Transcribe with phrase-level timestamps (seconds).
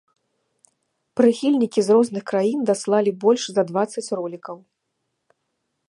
[1.19, 4.57] Прыхільнікі з розных краін даслалі больш за дваццаць ролікаў.